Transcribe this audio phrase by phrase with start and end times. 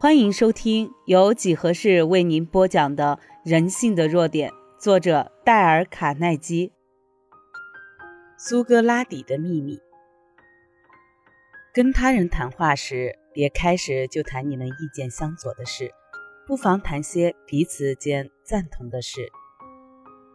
[0.00, 3.18] 欢迎收听由几何式为您播讲的
[3.50, 6.70] 《人性的弱点》，作者戴尔·卡耐基。
[8.38, 9.80] 苏格拉底的秘密。
[11.74, 15.90] 跟他人谈话时，别开始就谈你们意见相左的事，
[16.46, 19.32] 不妨谈些彼此间赞同的事。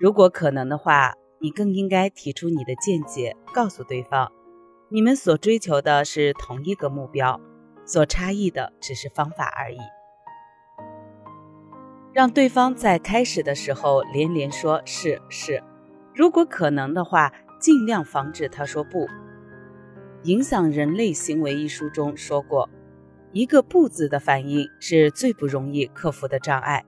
[0.00, 4.32] 如果可能的话，你更应该提出你的见解，告诉对方，
[4.88, 7.40] 你们所追求的是同一个目标。
[7.86, 9.78] 所差异的只是方法而已。
[12.12, 15.62] 让对方在开始的时候连连说是是，
[16.14, 19.00] 如果可能的话，尽量防止他说不。
[20.22, 22.70] 《影响人类行为》一书中说过，
[23.32, 26.84] 一个不字的反应是最不容易克服的障碍。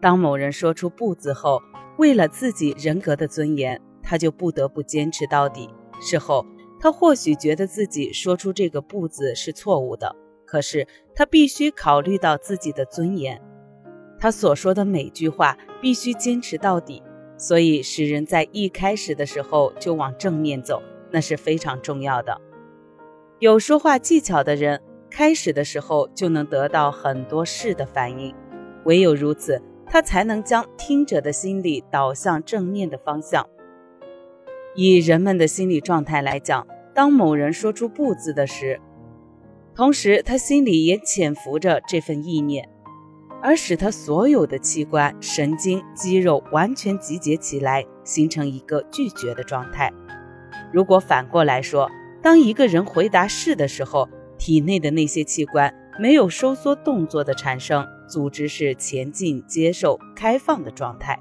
[0.00, 1.60] 当某人说出不字后，
[1.98, 5.68] 为了自己人格的尊严，他就不得不坚持到底。
[6.00, 6.46] 事后，
[6.78, 10.16] 他或许觉得自己说出这个不字是错误的。
[10.50, 13.40] 可是他必须考虑到自己的尊严，
[14.18, 17.00] 他所说的每句话必须坚持到底。
[17.36, 22.36] 所以，使人在一开始的时候就往正面走，那是非常重要的。
[23.38, 28.34] 有说话技巧的人，开始的时候就能得到很多事的反应。
[28.86, 33.48] 唯有如此，他才能将听者的心理导向正面的方向。
[34.74, 38.80] 以人们的心理状态来讲，当某人说出“不”字的时，
[39.74, 42.68] 同时，他心里也潜伏着这份意念，
[43.42, 49.92] 而使他所有的器官、神经、肌肉完全集结起来，形成一个拒绝的状态。
[50.72, 51.90] 如果反过来说，
[52.22, 61.18] 当一个人回答是的时候，体内的那些器官没有收缩动作的产生，组织是前进、接受、开放的状态。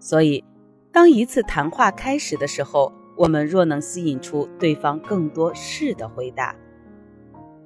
[0.00, 0.42] 所以，
[0.90, 6.56] 当一次谈话开始的时候，我们若能吸引出对方更多是的回答。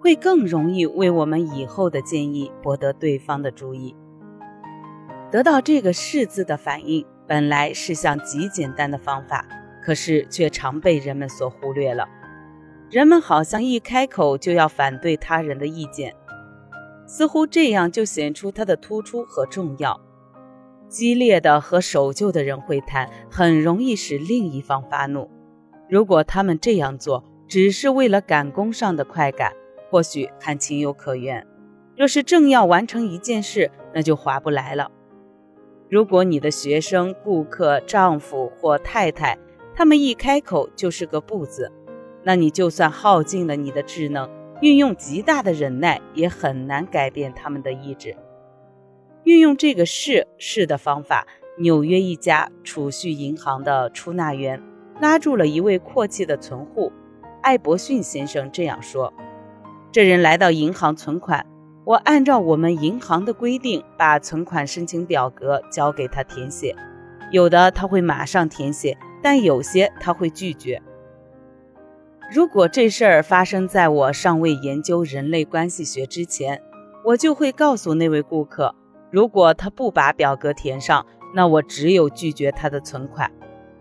[0.06, 3.96] 会更容易为我们以后的建议博得对方的注意。
[5.32, 9.44] 得到这个“是”字的反应，本来是项极简单的方法，
[9.84, 12.06] 可是却常被人们所忽略了。
[12.89, 16.14] 人们好像一开口就要反对他人的意见，
[17.05, 20.00] 似乎这样就显出它的突出和重要。
[20.86, 25.28] 激烈的和守旧的人会谈，很容易使另一方发怒。
[25.90, 29.52] 如果他们这样做，只是为了赶工上的快感。
[29.91, 31.47] 或许还情有可原，
[31.97, 34.91] 若是正要完成一件事，那就划不来了。
[35.89, 39.39] 如果你的学生、顾客、丈夫或太太，
[39.75, 41.70] 他们一开口就是个不字，
[42.25, 44.29] 那你就算耗尽了你的智能，
[44.61, 48.17] 运用极大的忍耐，也很难改变他们的意志。
[49.23, 51.27] 运用这个是是的方法，
[51.58, 54.61] 纽约一家储蓄银行的出纳员
[55.01, 56.92] 拉住了一位阔气的存户，
[57.42, 59.13] 艾伯逊先生这样说。
[59.96, 61.46] 这人来到银行存款，
[61.86, 66.77] 我按照我们银行的规定，把存款申请表格交给他填写。
[67.30, 70.83] 有的他会马上填写，但有些他会拒绝。
[72.30, 76.61] 如果这事儿发生在我尚未研究人类关系学之前，
[77.02, 78.74] 我就会告诉那位顾客，
[79.11, 83.33] 如果他不把表格填上，那我只有拒绝他的存款。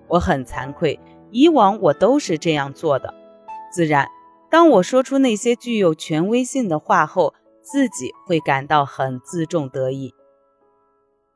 [0.07, 0.97] 我很惭愧，
[1.31, 3.13] 以往我都是这样做的，
[3.69, 4.07] 自然。
[4.55, 10.13] 当我说出那些具有权威性的话后，自己会感到很自重得意。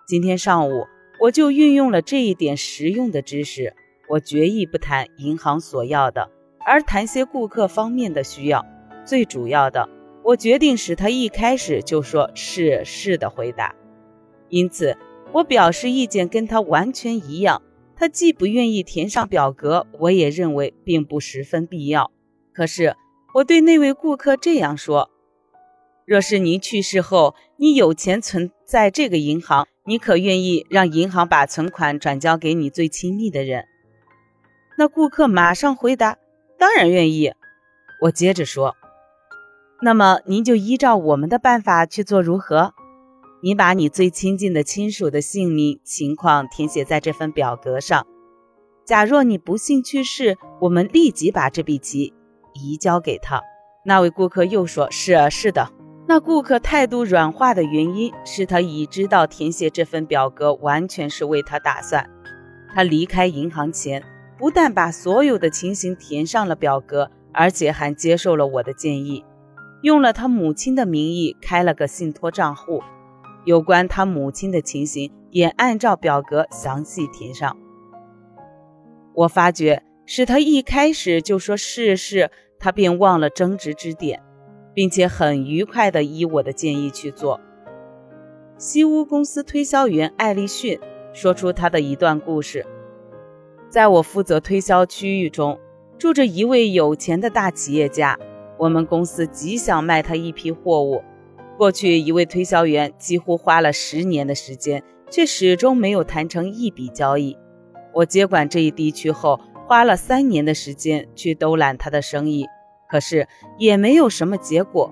[0.07, 0.85] 今天上午，
[1.19, 3.75] 我就运用了这一点实用的知识。
[4.08, 6.31] 我决意不谈银行所要的，
[6.66, 8.66] 而谈些顾客方面的需要。
[9.03, 9.90] 最主要的，
[10.24, 13.75] 我决定使他一开始就说是是的回答。
[14.47, 14.97] 因此，
[15.34, 17.62] 我表示意见跟他完全一样。
[17.97, 22.13] 他既不愿意填上表格，我也认为并不十分必要。
[22.53, 22.96] 可是。
[23.34, 25.12] 我对那位顾客这样说
[26.06, 33.66] ：“若是您去世后，你有钱存在这个银行，你可愿意让银行把存款转交给你最亲密的人？”
[34.79, 36.17] 那顾客马上回答
[36.57, 37.34] ：“当然愿意。”
[38.01, 38.75] 我接着说
[39.84, 42.73] ：“那么您就依照我们的办法去做如何？
[43.43, 48.08] 你把你最亲近的亲属的姓名、情况填写在这份表格上。
[48.85, 52.11] 假若你不幸去世，我们立即把这笔钱。”
[52.61, 53.41] 移交给他，
[53.84, 55.72] 那位顾客又说：“是啊，是的。”
[56.08, 62.09] 那顾客态度软化的原因是他已知道填写这份表格完全是为他打算。
[62.73, 64.03] 他离开银行前，
[64.38, 69.23] 不但把所有的情形填上了表格，而且还接受了我的建议，
[69.84, 72.82] 用了他母亲的名义开了个信托账户，
[73.46, 77.55] 有关他母亲的情形也按照表格详细填上。
[79.14, 79.84] 我发觉。
[80.12, 84.22] 是他一开始就说是是，他便忘了争执之点，
[84.73, 87.40] 并且很愉快地依我的建议去做。
[88.58, 90.78] 西屋公司推销员艾利逊
[91.14, 92.66] 说出他的一段故事：
[93.70, 95.58] 在我负责推销区域中，
[95.97, 98.20] 住着一位有钱的大企业家。
[98.58, 101.02] 我们公司极想卖他一批货物。
[101.58, 107.38] 过去，一位推销员几乎花了十年的时间，却始终没有谈成一笔交易。
[107.94, 112.47] 我接管这一地区后，花了三年的时间去兜揽他的生意，
[112.89, 113.27] 可是
[113.59, 114.91] 也没有什么结果。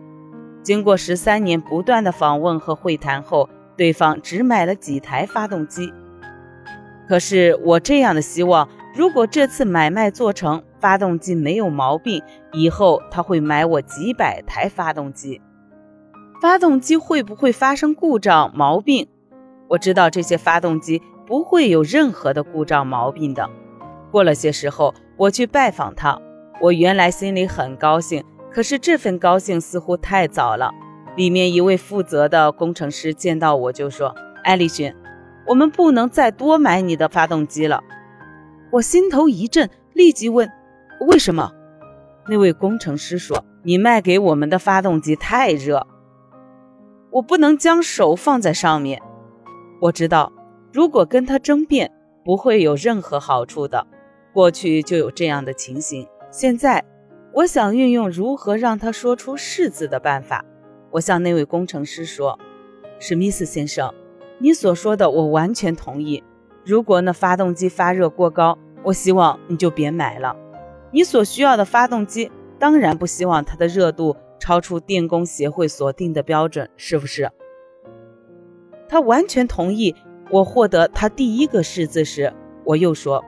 [0.61, 5.91] 经过十三年不断的访问和会谈后，对方只买了几台发动机。
[7.09, 12.21] 可是我这样的希望，如果这次买卖做成，发动机没有毛病，
[12.53, 15.41] 以后他会买我几百台发动机。
[16.39, 19.07] 发动机会不会发生故障毛病？
[19.69, 23.49] 我知道这些发动机不会有任何的故障毛病的。
[24.17, 26.19] 过了些时候，我去拜访他，
[26.59, 30.71] 我原来心里很高兴，可是这份高兴似乎太早了。
[31.15, 34.91] 里面一位负责的工程师见到我就说：“艾丽逊，
[35.45, 37.83] 我们不能再多买你的发动机了。”
[38.73, 40.51] 我心头一震，立即问。
[41.01, 41.51] 为什么？
[42.27, 45.85] 那位工程师说：“你卖给我们的发动机太热，
[47.11, 48.99] 我不能将手放在上面。”
[49.79, 50.33] 我知道，
[50.73, 51.91] 如果跟他争辩，
[52.25, 53.85] 不会有任何好处的。
[54.37, 56.07] 过去就有这样的情形。
[56.29, 56.85] 现在，
[57.33, 60.45] 我想运用如何让他说出“是”字的办法。
[60.91, 62.37] 我向那位工程师说
[63.01, 63.91] ：“史密斯先生，
[64.37, 66.23] 你所说的我完全同意。
[66.63, 70.35] 如果那发动机发热过高，我希望你就别买了。”
[70.93, 77.31] 你所需要的发动机，当然不希望它的热度超出电工协会所定的标准，是不是？
[78.87, 79.95] 他完全同意。
[80.29, 82.31] 我获得他第一个式字时，
[82.65, 83.25] 我又说：“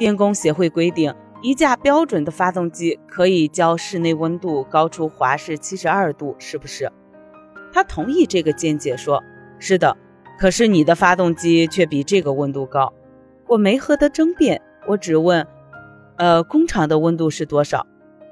[0.00, 6.90] 电工协会规定，一架标准的发动机可以较室内温度高出华氏七十二度，是不是？”
[7.70, 9.22] 他同意这个见解，说
[9.60, 9.94] ：“是的。”
[10.40, 12.90] 可是你的发动机却比这个温度高。
[13.46, 15.46] 我没和他争辩，我只问。
[16.16, 17.86] 呃，工厂的温度是多少？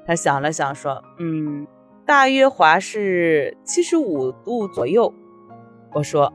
[0.07, 1.67] 他想了想说：“嗯，
[2.03, 5.13] 大约华氏七十五度左右。”
[5.93, 6.33] 我说：“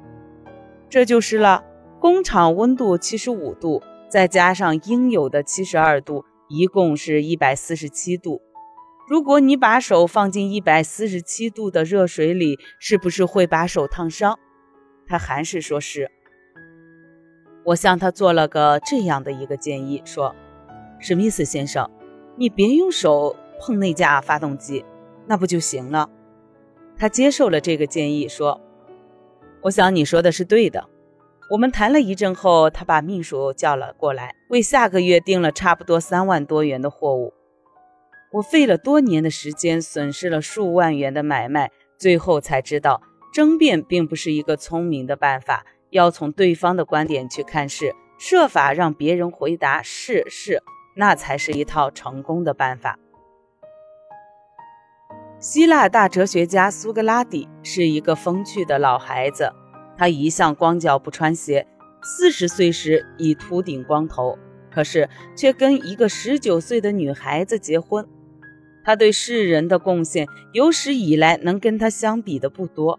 [0.89, 1.65] 这就是了。
[1.99, 3.83] 工厂温度七十五度，
[4.15, 8.41] 再加上应有的七十二度，一共是一百四十七度。
[9.09, 14.39] 如果你把手放进一百四十七度的热水里，是不是会把手烫伤？”
[15.09, 16.13] 他还是说是。
[17.65, 20.33] 我向他做了个这样的一个建议，说。
[21.01, 21.91] 史密斯先生，
[22.37, 24.85] 你别用手碰那架发动机，
[25.27, 26.09] 那不就行了？
[26.97, 28.61] 他接受了这个建议，说
[29.63, 30.89] ：“我想你说的是对的。”
[31.51, 37.35] 我们谈了一阵后，他把秘书叫了过来，为下个月订了差不多三万多元的货物。
[38.33, 43.03] 我费了多年的时间，损失了数万元的买卖，最后才知道，
[43.33, 50.63] 争辩并不是一个聪明的办法，要从对方的观点去看事，设法让别人回答是是。
[50.97, 52.97] 那才是一套成功的办法。
[55.41, 59.53] 希腊大哲学家苏格拉底是一个风趣的老孩子，
[59.97, 61.67] 他一向光脚不穿鞋，
[62.03, 64.39] 四十岁时已秃顶光头，
[64.71, 68.07] 可是却跟一个十九岁的女孩子结婚。
[68.85, 72.99] 他对世人的贡献有史以来能跟他相比的不多，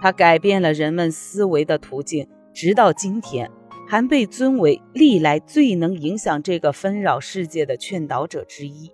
[0.00, 3.50] 他改变了人们思维的途径，直到今天。
[3.88, 8.90] 还被尊为历来最能影响这个纷扰世界的劝导者之一。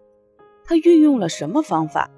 [0.66, 2.10] 他运用了什么方法？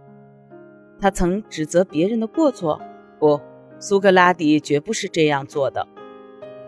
[1.00, 2.82] 他曾指责别人的过错？
[3.20, 3.40] 不，
[3.86, 5.86] 苏格拉底绝不是这样做的。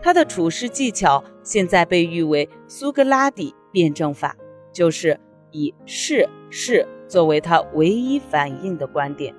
[0.03, 4.37] 他的处事技巧现在被誉为苏格拉底辩证法，
[4.71, 5.19] 就是
[5.49, 9.33] 以是是作为他唯一反应的观点。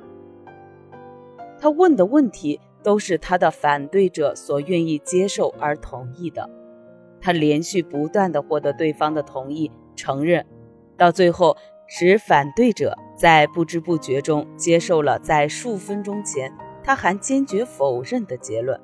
[1.60, 6.50] 他问的问题都是他的反对者所愿意接受而同意的。
[7.20, 10.44] 他连续不断地获得对方的同意、承认，
[10.96, 11.56] 到最后
[11.86, 16.52] 使反对者在不知不觉中接受了在数分钟前
[16.88, 18.80] 他还坚决否认的结论。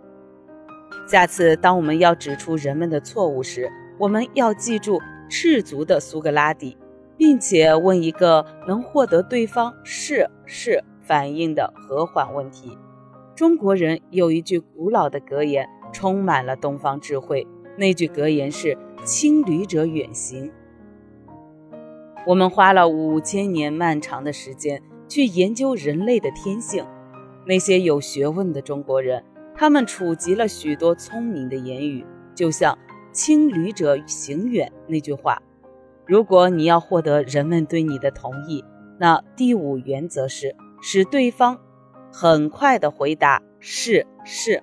[1.09, 6.77] 下次当我们要指出人们的错误时，我们要记住赤足的苏格拉底，
[7.17, 12.77] 并且问一个能获得对方是是反应的和缓问题。
[13.35, 17.47] 中国人有一句古老的格言，充满了东方智慧。
[17.79, 20.53] 那句格言是“轻旅者远行”。
[22.27, 26.85] 我们花了五千年漫长的时间去研究人类的天性。
[27.47, 29.23] 那些有学问的中国人，
[29.55, 32.79] 他们储集了许多聪明的言语，就像
[33.13, 35.41] “轻旅者行远”那句话。
[36.07, 38.65] 如果你要获得人们对你的同意，
[38.99, 41.59] 那第五原则是使对方
[42.13, 44.63] 很快的回答是是。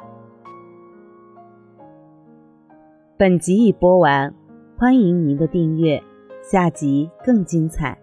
[3.18, 4.34] 本集已播完，
[4.78, 6.02] 欢迎您的订阅，
[6.42, 7.98] 下集更精彩。